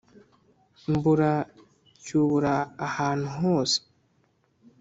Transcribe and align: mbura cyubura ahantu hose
mbura 0.93 1.33
cyubura 2.03 2.55
ahantu 2.87 3.29
hose 3.39 3.77